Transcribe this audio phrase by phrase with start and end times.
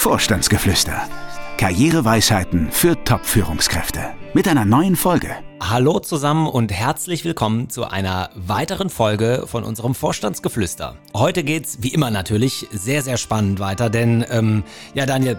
[0.00, 1.10] Vorstandsgeflüster.
[1.58, 4.14] Karriereweisheiten für Top-Führungskräfte.
[4.32, 5.28] Mit einer neuen Folge.
[5.60, 10.96] Hallo zusammen und herzlich willkommen zu einer weiteren Folge von unserem Vorstandsgeflüster.
[11.14, 15.36] Heute geht's wie immer natürlich sehr, sehr spannend weiter, denn ähm, ja, Daniel,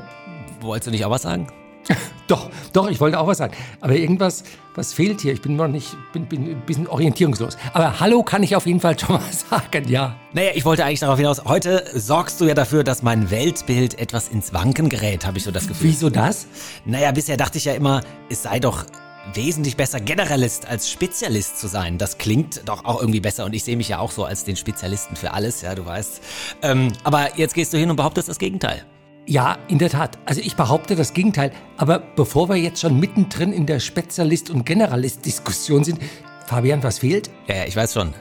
[0.59, 1.48] wolltest du nicht auch was sagen?
[2.27, 3.54] Doch, doch, ich wollte auch was sagen.
[3.81, 5.34] Aber irgendwas, was fehlt hier?
[5.34, 7.57] Ich bin noch nicht, bin, bin ein bisschen orientierungslos.
[7.73, 10.16] Aber Hallo kann ich auf jeden Fall schon mal sagen, ja.
[10.31, 14.30] Naja, ich wollte eigentlich darauf hinaus, heute sorgst du ja dafür, dass mein Weltbild etwas
[14.30, 15.89] ins Wanken gerät, habe ich so das Gefühl.
[15.89, 16.48] Wieso das?
[16.85, 18.85] Naja, bisher dachte ich ja immer, es sei doch
[19.34, 21.98] wesentlich besser Generalist als Spezialist zu sein.
[21.98, 24.55] Das klingt doch auch irgendwie besser und ich sehe mich ja auch so als den
[24.55, 26.21] Spezialisten für alles, ja, du weißt.
[26.62, 28.85] Ähm, aber jetzt gehst du hin und behauptest das Gegenteil.
[29.27, 30.17] Ja, in der Tat.
[30.25, 31.52] Also ich behaupte das Gegenteil.
[31.77, 35.99] Aber bevor wir jetzt schon mittendrin in der Spezialist- und Generalist-Diskussion sind,
[36.48, 37.29] Fabian, was fehlt?
[37.48, 38.13] Ja, ja, ich weiß schon.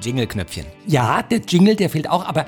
[0.00, 0.66] Jingle-Knöpfchen.
[0.86, 2.46] Ja, der Jingle, der fehlt auch, aber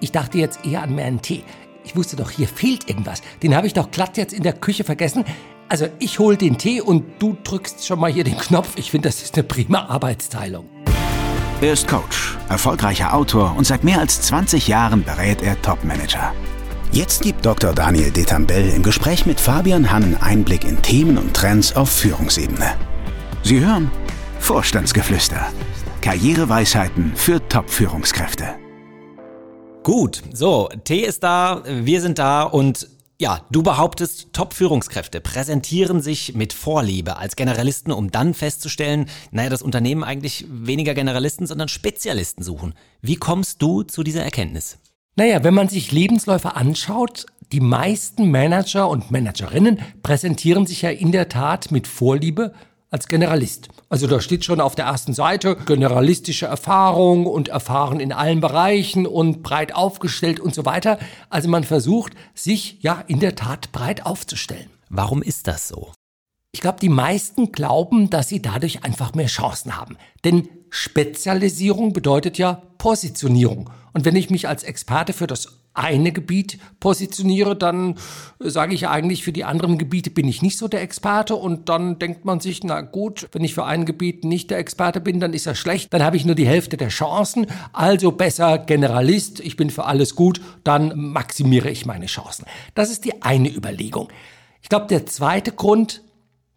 [0.00, 1.42] ich dachte jetzt eher an meinen Tee.
[1.84, 3.22] Ich wusste doch, hier fehlt irgendwas.
[3.42, 5.24] Den habe ich doch glatt jetzt in der Küche vergessen.
[5.68, 8.72] Also ich hole den Tee und du drückst schon mal hier den Knopf.
[8.76, 10.68] Ich finde, das ist eine prima Arbeitsteilung.
[11.60, 16.32] Er ist Coach, erfolgreicher Autor und seit mehr als 20 Jahren berät er Top-Manager.
[16.92, 17.74] Jetzt gibt Dr.
[17.74, 22.74] Daniel Detambell im Gespräch mit Fabian Hannen Einblick in Themen und Trends auf Führungsebene.
[23.42, 23.90] Sie hören
[24.40, 25.46] Vorstandsgeflüster.
[26.00, 28.56] Karriereweisheiten für Top-Führungskräfte.
[29.82, 32.88] Gut, so, Tee ist da, wir sind da und
[33.20, 39.60] ja, du behauptest, Top-Führungskräfte präsentieren sich mit Vorliebe als Generalisten, um dann festzustellen, naja, das
[39.60, 42.74] Unternehmen eigentlich weniger Generalisten, sondern Spezialisten suchen.
[43.02, 44.78] Wie kommst du zu dieser Erkenntnis?
[45.18, 51.10] Naja, wenn man sich Lebensläufe anschaut, die meisten Manager und Managerinnen präsentieren sich ja in
[51.10, 52.54] der Tat mit Vorliebe
[52.88, 53.68] als Generalist.
[53.88, 59.08] Also da steht schon auf der ersten Seite generalistische Erfahrung und erfahren in allen Bereichen
[59.08, 61.00] und breit aufgestellt und so weiter.
[61.30, 64.70] Also man versucht, sich ja in der Tat breit aufzustellen.
[64.88, 65.90] Warum ist das so?
[66.52, 69.96] Ich glaube, die meisten glauben, dass sie dadurch einfach mehr Chancen haben.
[70.24, 73.70] Denn Spezialisierung bedeutet ja Positionierung.
[73.92, 77.94] Und wenn ich mich als Experte für das eine Gebiet positioniere, dann
[78.40, 81.98] sage ich eigentlich, für die anderen Gebiete bin ich nicht so der Experte und dann
[81.98, 85.32] denkt man sich, na gut, wenn ich für ein Gebiet nicht der Experte bin, dann
[85.32, 89.56] ist das schlecht, dann habe ich nur die Hälfte der Chancen, also besser Generalist, ich
[89.56, 92.44] bin für alles gut, dann maximiere ich meine Chancen.
[92.74, 94.08] Das ist die eine Überlegung.
[94.62, 96.02] Ich glaube, der zweite Grund,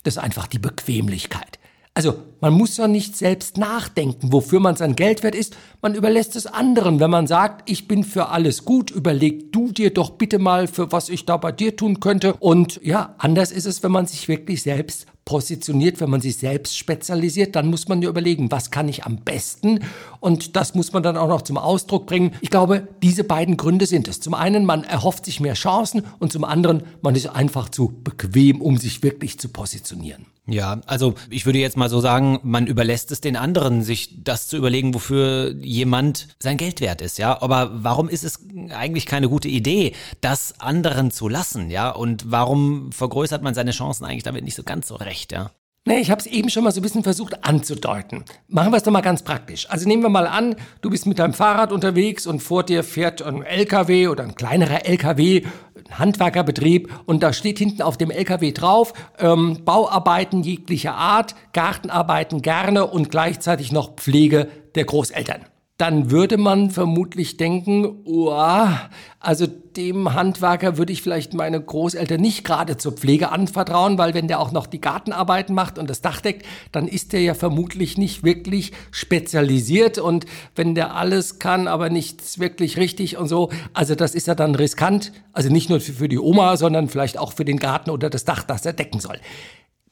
[0.03, 1.59] das ist einfach die Bequemlichkeit.
[1.93, 5.57] Also man muss ja nicht selbst nachdenken, wofür man sein Geld wert ist.
[5.81, 7.01] Man überlässt es anderen.
[7.01, 10.91] Wenn man sagt, ich bin für alles gut, überleg du dir doch bitte mal, für
[10.93, 12.35] was ich da bei dir tun könnte.
[12.35, 16.77] Und ja, anders ist es, wenn man sich wirklich selbst positioniert, wenn man sich selbst
[16.77, 19.79] spezialisiert, dann muss man ja überlegen, was kann ich am besten?
[20.19, 22.31] Und das muss man dann auch noch zum Ausdruck bringen.
[22.41, 24.19] Ich glaube, diese beiden Gründe sind es.
[24.19, 28.61] Zum einen, man erhofft sich mehr Chancen und zum anderen, man ist einfach zu bequem,
[28.61, 30.25] um sich wirklich zu positionieren.
[30.47, 34.47] Ja, also ich würde jetzt mal so sagen, man überlässt es den anderen, sich das
[34.47, 37.39] zu überlegen, wofür jemand sein Geld wert ist, ja.
[37.43, 38.39] Aber warum ist es
[38.71, 41.91] eigentlich keine gute Idee, das anderen zu lassen, ja?
[41.91, 45.51] Und warum vergrößert man seine Chancen eigentlich damit nicht so ganz so recht, ja?
[45.83, 48.23] Nee, ich habe es eben schon mal so ein bisschen versucht anzudeuten.
[48.47, 49.67] Machen wir es doch mal ganz praktisch.
[49.67, 53.23] Also nehmen wir mal an, du bist mit deinem Fahrrad unterwegs und vor dir fährt
[53.23, 55.43] ein LKW oder ein kleinerer LKW,
[55.75, 62.43] ein Handwerkerbetrieb und da steht hinten auf dem LKW drauf, ähm, Bauarbeiten jeglicher Art, Gartenarbeiten
[62.43, 65.45] gerne und gleichzeitig noch Pflege der Großeltern
[65.81, 72.43] dann würde man vermutlich denken, uah, also dem Handwerker würde ich vielleicht meine Großeltern nicht
[72.43, 76.21] gerade zur Pflege anvertrauen, weil wenn der auch noch die Gartenarbeiten macht und das Dach
[76.21, 81.89] deckt, dann ist der ja vermutlich nicht wirklich spezialisiert und wenn der alles kann, aber
[81.89, 86.07] nichts wirklich richtig und so, also das ist ja dann riskant, also nicht nur für
[86.07, 89.17] die Oma, sondern vielleicht auch für den Garten oder das Dach, das er decken soll.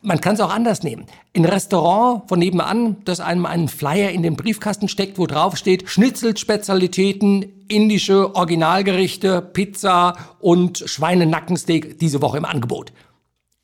[0.02, 1.08] Man kann es auch anders nehmen.
[1.36, 5.90] Ein Restaurant von nebenan, das einem einen Flyer in den Briefkasten steckt, wo drauf steht
[5.90, 12.94] Schnitzelspezialitäten, indische Originalgerichte, Pizza und Schweinenackensteak diese Woche im Angebot.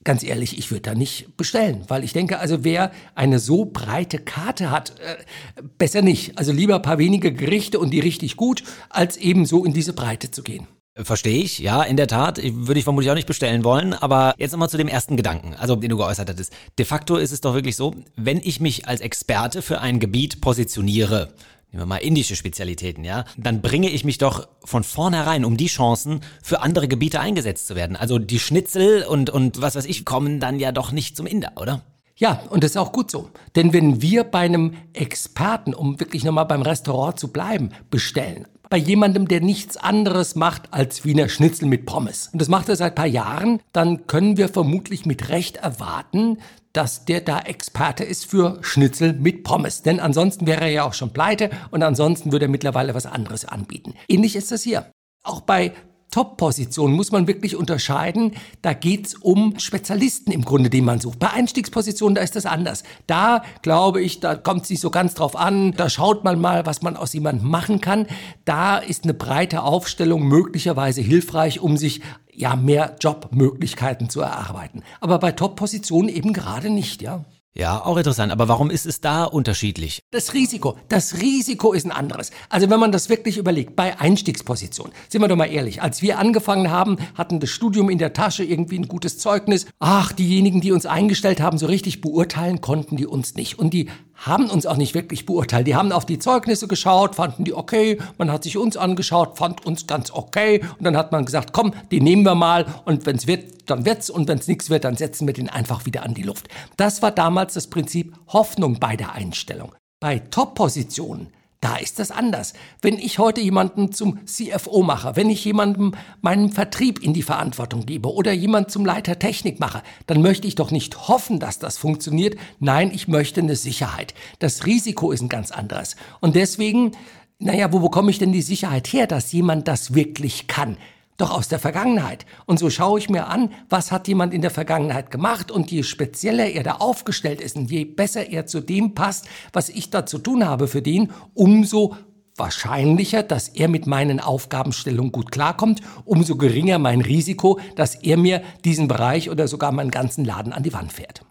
[0.03, 4.19] Ganz ehrlich, ich würde da nicht bestellen, weil ich denke, also wer eine so breite
[4.19, 6.37] Karte hat, äh, besser nicht.
[6.37, 9.93] Also lieber ein paar wenige Gerichte und die richtig gut, als eben so in diese
[9.93, 10.67] Breite zu gehen.
[10.97, 12.39] Verstehe ich, ja, in der Tat.
[12.41, 13.93] Würde ich vermutlich auch nicht bestellen wollen.
[13.93, 16.53] Aber jetzt nochmal zu dem ersten Gedanken, also den du geäußert hattest.
[16.77, 20.39] De facto ist es doch wirklich so, wenn ich mich als Experte für ein Gebiet
[20.39, 21.33] positioniere,
[21.71, 25.67] nehmen wir mal indische Spezialitäten, ja, dann bringe ich mich doch von vornherein um die
[25.67, 27.97] Chancen, für andere Gebiete eingesetzt zu werden.
[27.97, 31.51] Also die Schnitzel und, und was weiß ich, kommen dann ja doch nicht zum Inder,
[31.57, 31.81] oder?
[32.15, 33.29] Ja, und das ist auch gut so.
[33.57, 38.79] Denn wenn wir bei einem Experten, um wirklich nochmal beim Restaurant zu bleiben, bestellen, bei
[38.79, 42.27] jemandem, der nichts anderes macht als Wiener Schnitzel mit Pommes.
[42.33, 46.39] Und das macht er seit ein paar Jahren, dann können wir vermutlich mit Recht erwarten,
[46.73, 49.81] dass der da Experte ist für Schnitzel mit Pommes.
[49.81, 53.45] Denn ansonsten wäre er ja auch schon pleite und ansonsten würde er mittlerweile was anderes
[53.45, 53.93] anbieten.
[54.09, 54.91] Ähnlich ist das hier.
[55.23, 55.71] Auch bei
[56.15, 58.35] Top-Positionen muss man wirklich unterscheiden.
[58.61, 61.19] Da geht's um Spezialisten im Grunde, die man sucht.
[61.19, 62.83] Bei Einstiegspositionen, da ist das anders.
[63.05, 65.73] Da glaube ich, da kommt es nicht so ganz drauf an.
[65.73, 68.07] Da schaut man mal, was man aus jemandem machen kann.
[68.45, 71.99] Da ist eine breite Aufstellung möglicherweise hilfreich, um sich
[72.33, 74.83] ja mehr Jobmöglichkeiten zu erarbeiten.
[75.01, 77.25] Aber bei Top-Positionen eben gerade nicht, ja.
[77.57, 78.33] Ja, auch interessant.
[78.33, 80.01] Aber warum ist es da unterschiedlich?
[80.11, 80.77] Das Risiko.
[80.89, 82.31] Das Risiko ist ein anderes.
[82.49, 86.19] Also wenn man das wirklich überlegt, bei Einstiegsposition, sind wir doch mal ehrlich, als wir
[86.19, 89.67] angefangen haben, hatten das Studium in der Tasche irgendwie ein gutes Zeugnis.
[89.79, 93.57] Ach, diejenigen, die uns eingestellt haben, so richtig beurteilen konnten die uns nicht.
[93.57, 95.67] Und die haben uns auch nicht wirklich beurteilt.
[95.67, 99.65] Die haben auf die Zeugnisse geschaut, fanden die okay, man hat sich uns angeschaut, fand
[99.65, 103.17] uns ganz okay und dann hat man gesagt, komm, die nehmen wir mal und wenn
[103.17, 106.03] es wird, dann wird's und wenn es nichts wird, dann setzen wir den einfach wieder
[106.03, 106.47] an die Luft.
[106.77, 109.73] Das war damals das Prinzip Hoffnung bei der Einstellung.
[109.99, 111.31] Bei Top-Positionen
[111.65, 112.53] da ist das anders.
[112.83, 117.87] Wenn ich heute jemanden zum CFO mache, wenn ich jemandem meinen Vertrieb in die Verantwortung
[117.87, 121.79] gebe oder jemand zum Leiter Technik mache, dann möchte ich doch nicht hoffen, dass das
[121.79, 122.35] funktioniert.
[122.59, 124.13] Nein, ich möchte eine Sicherheit.
[124.37, 125.95] Das Risiko ist ein ganz anderes.
[126.19, 126.91] Und deswegen,
[127.39, 130.77] naja, wo bekomme ich denn die Sicherheit her, dass jemand das wirklich kann?
[131.17, 132.25] Doch aus der Vergangenheit.
[132.45, 135.83] Und so schaue ich mir an, was hat jemand in der Vergangenheit gemacht und je
[135.83, 140.05] spezieller er da aufgestellt ist und je besser er zu dem passt, was ich da
[140.05, 141.95] zu tun habe für den, umso
[142.37, 148.43] wahrscheinlicher, dass er mit meinen Aufgabenstellungen gut klarkommt, umso geringer mein Risiko, dass er mir
[148.65, 151.25] diesen Bereich oder sogar meinen ganzen Laden an die Wand fährt.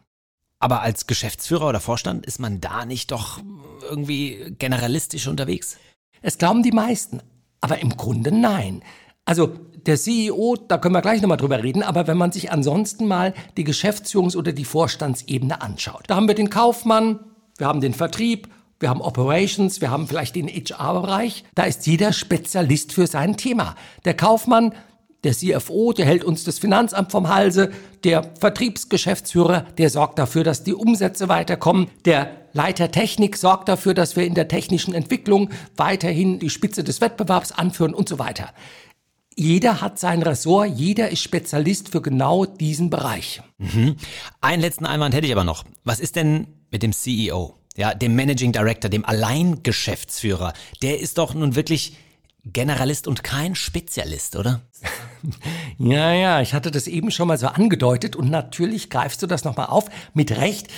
[0.60, 3.38] Aber als Geschäftsführer oder Vorstand ist man da nicht doch
[3.82, 5.76] irgendwie generalistisch unterwegs?
[6.22, 7.20] Es glauben die meisten,
[7.60, 8.82] aber im Grunde nein.
[9.24, 9.52] Also
[9.86, 13.34] der CEO, da können wir gleich nochmal drüber reden, aber wenn man sich ansonsten mal
[13.56, 17.20] die Geschäftsführungs- oder die Vorstandsebene anschaut, da haben wir den Kaufmann,
[17.58, 18.48] wir haben den Vertrieb,
[18.80, 21.44] wir haben Operations, wir haben vielleicht den HR-Bereich.
[21.54, 23.76] Da ist jeder Spezialist für sein Thema.
[24.04, 24.74] Der Kaufmann,
[25.22, 27.70] der CFO, der hält uns das Finanzamt vom Halse.
[28.02, 31.86] Der Vertriebsgeschäftsführer, der sorgt dafür, dass die Umsätze weiterkommen.
[32.04, 37.00] Der Leiter Technik sorgt dafür, dass wir in der technischen Entwicklung weiterhin die Spitze des
[37.00, 38.50] Wettbewerbs anführen und so weiter.
[39.36, 43.42] Jeder hat sein Ressort, jeder ist Spezialist für genau diesen Bereich.
[43.58, 43.96] Mhm.
[44.40, 45.64] Einen letzten Einwand hätte ich aber noch.
[45.82, 47.54] Was ist denn mit dem CEO?
[47.76, 50.52] Ja, dem Managing Director, dem Alleingeschäftsführer.
[50.82, 51.96] Der ist doch nun wirklich
[52.44, 54.60] Generalist und kein Spezialist, oder?
[55.78, 59.44] ja, ja, ich hatte das eben schon mal so angedeutet und natürlich greifst du das
[59.44, 60.68] nochmal auf, mit Recht.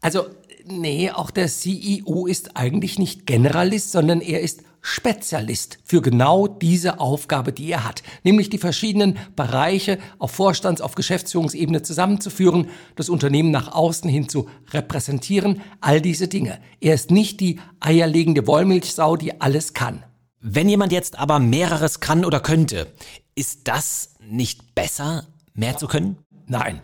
[0.00, 0.26] Also,
[0.66, 7.00] nee, auch der CEO ist eigentlich nicht Generalist, sondern er ist Spezialist für genau diese
[7.00, 13.50] Aufgabe, die er hat, nämlich die verschiedenen Bereiche auf Vorstands-, auf Geschäftsführungsebene zusammenzuführen, das Unternehmen
[13.50, 16.60] nach außen hin zu repräsentieren, all diese Dinge.
[16.82, 20.04] Er ist nicht die eierlegende Wollmilchsau, die alles kann.
[20.40, 22.92] Wenn jemand jetzt aber mehreres kann oder könnte,
[23.34, 26.18] ist das nicht besser, mehr zu können?
[26.46, 26.82] Nein.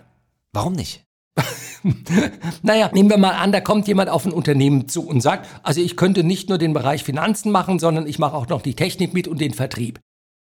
[0.53, 1.05] Warum nicht?
[2.62, 5.81] naja, nehmen wir mal an, da kommt jemand auf ein Unternehmen zu und sagt, also
[5.81, 9.15] ich könnte nicht nur den Bereich Finanzen machen, sondern ich mache auch noch die Technik
[9.15, 10.00] mit und den Vertrieb.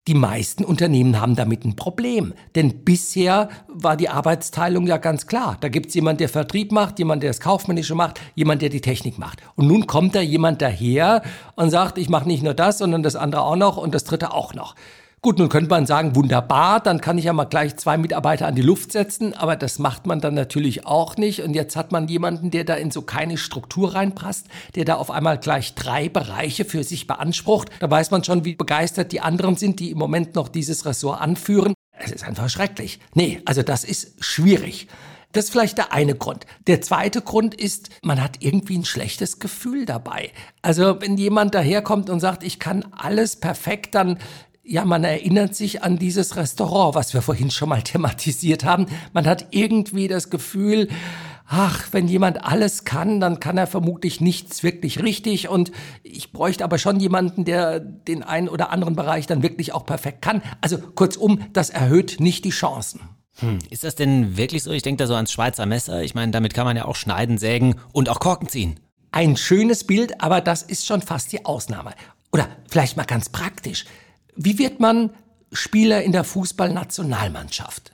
[0.08, 5.56] Die meisten Unternehmen haben damit ein Problem, denn bisher war die Arbeitsteilung ja ganz klar.
[5.60, 9.18] Da gibt's jemand, der Vertrieb macht, jemand, der das Kaufmännische macht, jemand, der die Technik
[9.18, 9.42] macht.
[9.56, 11.22] Und nun kommt da jemand daher
[11.56, 14.32] und sagt, ich mache nicht nur das, sondern das andere auch noch und das dritte
[14.32, 14.76] auch noch.
[15.26, 18.54] Gut, nun könnte man sagen, wunderbar, dann kann ich ja mal gleich zwei Mitarbeiter an
[18.54, 21.42] die Luft setzen, aber das macht man dann natürlich auch nicht.
[21.42, 25.10] Und jetzt hat man jemanden, der da in so keine Struktur reinpasst, der da auf
[25.10, 27.70] einmal gleich drei Bereiche für sich beansprucht.
[27.80, 31.20] Da weiß man schon, wie begeistert die anderen sind, die im Moment noch dieses Ressort
[31.20, 31.74] anführen.
[31.98, 33.00] Es ist einfach schrecklich.
[33.14, 34.86] Nee, also das ist schwierig.
[35.32, 36.46] Das ist vielleicht der eine Grund.
[36.68, 40.30] Der zweite Grund ist, man hat irgendwie ein schlechtes Gefühl dabei.
[40.62, 44.18] Also wenn jemand daherkommt und sagt, ich kann alles perfekt, dann
[44.66, 48.86] ja, man erinnert sich an dieses Restaurant, was wir vorhin schon mal thematisiert haben.
[49.12, 50.88] Man hat irgendwie das Gefühl,
[51.46, 55.48] ach, wenn jemand alles kann, dann kann er vermutlich nichts wirklich richtig.
[55.48, 55.70] Und
[56.02, 60.22] ich bräuchte aber schon jemanden, der den einen oder anderen Bereich dann wirklich auch perfekt
[60.22, 60.42] kann.
[60.60, 63.00] Also kurzum, das erhöht nicht die Chancen.
[63.38, 64.72] Hm, ist das denn wirklich so?
[64.72, 66.02] Ich denke da so ans Schweizer Messer.
[66.02, 68.80] Ich meine, damit kann man ja auch schneiden, sägen und auch Korken ziehen.
[69.12, 71.92] Ein schönes Bild, aber das ist schon fast die Ausnahme.
[72.32, 73.84] Oder vielleicht mal ganz praktisch.
[74.36, 75.10] Wie wird man
[75.52, 77.92] Spieler in der Fußballnationalmannschaft?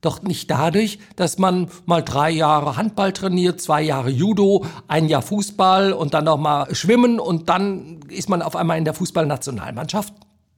[0.00, 5.22] Doch nicht dadurch, dass man mal drei Jahre Handball trainiert, zwei Jahre Judo, ein Jahr
[5.22, 10.12] Fußball und dann noch mal Schwimmen und dann ist man auf einmal in der Fußballnationalmannschaft.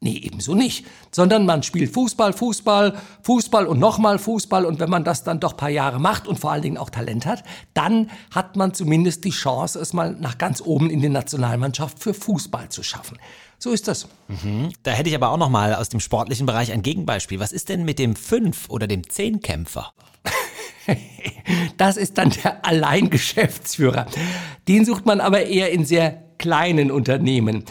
[0.05, 0.85] Nee, ebenso nicht.
[1.11, 4.67] Sondern man spielt Fußball, Fußball, Fußball und nochmal Fußball.
[4.67, 7.25] Und wenn man das dann doch paar Jahre macht und vor allen Dingen auch Talent
[7.25, 7.43] hat,
[7.73, 12.13] dann hat man zumindest die Chance, es mal nach ganz oben in die Nationalmannschaft für
[12.13, 13.19] Fußball zu schaffen.
[13.59, 14.07] So ist das.
[14.29, 14.73] Mhm.
[14.83, 17.41] Da hätte ich aber auch noch mal aus dem sportlichen Bereich ein Gegenbeispiel.
[17.41, 19.95] Was ist denn mit dem Fünf- oder dem Zehnkämpfer?
[21.79, 24.05] das ist dann der Alleingeschäftsführer.
[24.69, 27.65] Den sucht man aber eher in sehr kleinen Unternehmen.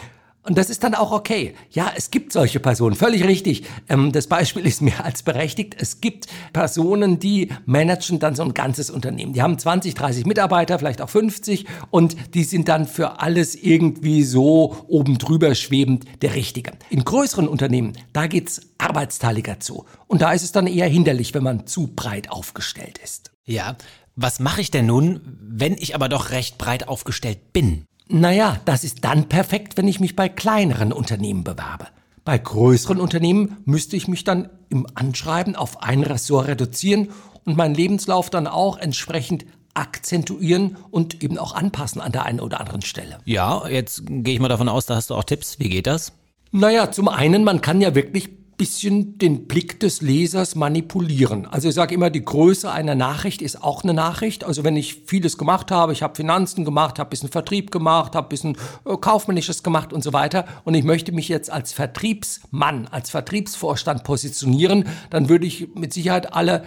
[0.45, 1.55] Und das ist dann auch okay.
[1.71, 3.63] Ja, es gibt solche Personen, völlig richtig.
[3.87, 5.75] Ähm, das Beispiel ist mehr als berechtigt.
[5.79, 9.31] Es gibt Personen, die managen dann so ein ganzes Unternehmen.
[9.31, 14.23] Die haben 20, 30 Mitarbeiter, vielleicht auch 50 und die sind dann für alles irgendwie
[14.23, 16.73] so oben drüber schwebend der Richtige.
[16.89, 19.85] In größeren Unternehmen, da geht's arbeitsteiliger zu.
[20.07, 23.31] Und da ist es dann eher hinderlich, wenn man zu breit aufgestellt ist.
[23.45, 23.77] Ja,
[24.15, 27.85] was mache ich denn nun, wenn ich aber doch recht breit aufgestellt bin?
[28.13, 31.87] Naja, das ist dann perfekt, wenn ich mich bei kleineren Unternehmen bewerbe.
[32.23, 37.09] Bei größeren Unternehmen müsste ich mich dann im Anschreiben auf ein Ressort reduzieren
[37.43, 42.59] und meinen Lebenslauf dann auch entsprechend akzentuieren und eben auch anpassen an der einen oder
[42.59, 43.17] anderen Stelle.
[43.25, 45.57] Ja, jetzt gehe ich mal davon aus, da hast du auch Tipps.
[45.57, 46.13] Wie geht das?
[46.51, 51.45] Naja, zum einen, man kann ja wirklich bisschen den Blick des Lesers manipulieren.
[51.47, 54.43] Also ich sage immer, die Größe einer Nachricht ist auch eine Nachricht.
[54.43, 58.29] Also wenn ich vieles gemacht habe, ich habe Finanzen gemacht, habe bisschen Vertrieb gemacht, habe
[58.29, 63.09] bisschen äh, kaufmännisches gemacht und so weiter und ich möchte mich jetzt als Vertriebsmann, als
[63.09, 66.63] Vertriebsvorstand positionieren, dann würde ich mit Sicherheit alle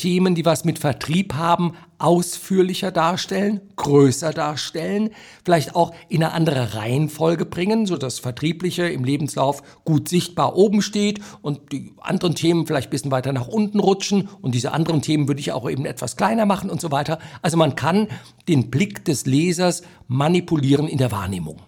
[0.00, 5.10] Themen, die was mit Vertrieb haben, ausführlicher darstellen, größer darstellen,
[5.44, 10.80] vielleicht auch in eine andere Reihenfolge bringen, so dass Vertriebliche im Lebenslauf gut sichtbar oben
[10.80, 15.02] steht und die anderen Themen vielleicht ein bisschen weiter nach unten rutschen und diese anderen
[15.02, 17.18] Themen würde ich auch eben etwas kleiner machen und so weiter.
[17.42, 18.08] Also man kann
[18.48, 21.60] den Blick des Lesers manipulieren in der Wahrnehmung.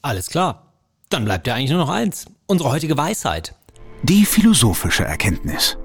[0.00, 0.72] Alles klar.
[1.10, 2.24] Dann bleibt ja eigentlich nur noch eins.
[2.46, 3.54] Unsere heutige Weisheit.
[4.02, 5.76] Die philosophische Erkenntnis.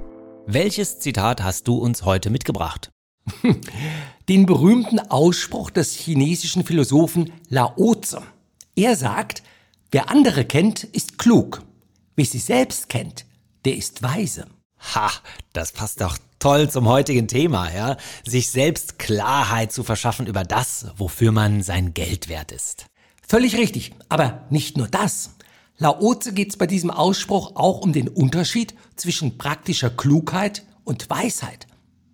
[0.45, 2.91] Welches Zitat hast du uns heute mitgebracht?
[4.29, 8.21] Den berühmten Ausspruch des chinesischen Philosophen Lao Tse.
[8.75, 9.41] Er sagt,
[9.91, 11.63] wer andere kennt, ist klug.
[12.17, 13.25] Wer sich selbst kennt,
[13.63, 14.47] der ist weise.
[14.93, 15.12] Ha,
[15.53, 17.95] das passt doch toll zum heutigen Thema, ja?
[18.25, 22.85] Sich selbst Klarheit zu verschaffen über das, wofür man sein Geld wert ist.
[23.25, 25.31] Völlig richtig, aber nicht nur das.
[25.77, 31.67] Laoze geht es bei diesem Ausspruch auch um den Unterschied zwischen praktischer Klugheit und Weisheit.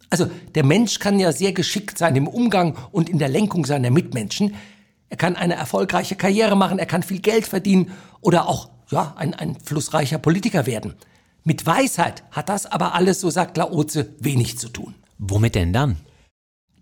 [0.09, 3.91] Also der Mensch kann ja sehr geschickt sein im Umgang und in der Lenkung seiner
[3.91, 4.55] Mitmenschen.
[5.09, 9.33] Er kann eine erfolgreiche Karriere machen, er kann viel Geld verdienen oder auch ja, ein
[9.33, 10.95] einflussreicher Politiker werden.
[11.43, 14.95] Mit Weisheit hat das aber alles, so sagt Laoze, wenig zu tun.
[15.17, 15.97] Womit denn dann?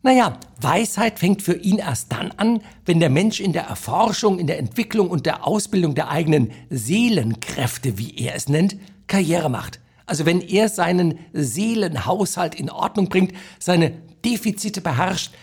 [0.04, 4.48] Naja, Weisheit fängt für ihn erst dann an, wenn der Mensch in der Erforschung, in
[4.48, 8.77] der Entwicklung und der Ausbildung der eigenen Seelenkräfte, wie er es nennt,
[9.08, 9.80] Karriere macht.
[10.06, 13.92] Also wenn er seinen Seelenhaushalt in Ordnung bringt, seine
[14.24, 15.34] Defizite beherrscht,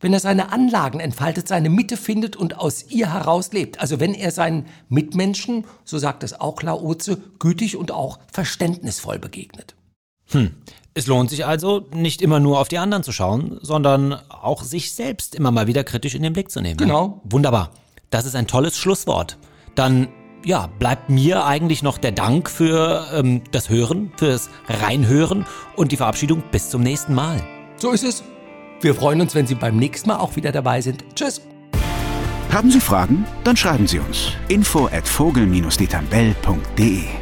[0.00, 3.80] wenn er seine Anlagen entfaltet, seine Mitte findet und aus ihr heraus lebt.
[3.80, 9.74] Also wenn er seinen Mitmenschen, so sagt es auch Laoze, gütig und auch verständnisvoll begegnet.
[10.30, 10.54] Hm.
[10.94, 14.92] Es lohnt sich also, nicht immer nur auf die anderen zu schauen, sondern auch sich
[14.92, 16.76] selbst immer mal wieder kritisch in den Blick zu nehmen.
[16.76, 17.22] Genau.
[17.24, 17.70] Wunderbar.
[18.10, 19.38] Das ist ein tolles Schlusswort.
[19.74, 20.08] Dann
[20.44, 25.46] ja, bleibt mir eigentlich noch der Dank für ähm, das Hören, fürs Reinhören
[25.76, 27.42] und die Verabschiedung bis zum nächsten Mal.
[27.76, 28.22] So ist es.
[28.82, 31.04] Wir freuen uns, wenn Sie beim nächsten Mal auch wieder dabei sind.
[31.14, 31.40] Tschüss.
[32.50, 33.24] Haben Sie Fragen?
[33.44, 34.32] Dann schreiben Sie uns.
[34.48, 37.21] Info at vogel-detambell.de